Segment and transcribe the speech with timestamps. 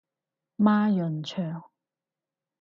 [0.57, 1.63] 孖膶腸